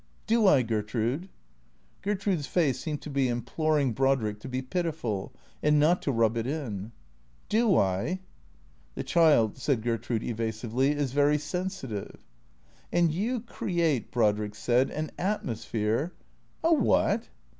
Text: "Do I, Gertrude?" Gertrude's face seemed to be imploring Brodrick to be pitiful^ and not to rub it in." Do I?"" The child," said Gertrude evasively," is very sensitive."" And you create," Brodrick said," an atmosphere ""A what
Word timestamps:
"Do 0.25 0.47
I, 0.47 0.63
Gertrude?" 0.63 1.29
Gertrude's 2.01 2.47
face 2.47 2.79
seemed 2.79 3.03
to 3.03 3.09
be 3.11 3.27
imploring 3.27 3.93
Brodrick 3.93 4.39
to 4.39 4.49
be 4.49 4.63
pitiful^ 4.63 5.29
and 5.61 5.79
not 5.79 6.01
to 6.01 6.11
rub 6.11 6.37
it 6.37 6.47
in." 6.47 6.91
Do 7.49 7.77
I?"" 7.77 8.19
The 8.95 9.03
child," 9.03 9.59
said 9.59 9.83
Gertrude 9.83 10.23
evasively," 10.23 10.89
is 10.97 11.11
very 11.11 11.37
sensitive."" 11.37 12.25
And 12.91 13.13
you 13.13 13.41
create," 13.41 14.09
Brodrick 14.11 14.55
said," 14.55 14.89
an 14.89 15.11
atmosphere 15.19 16.13
""A 16.63 16.73
what 16.73 17.29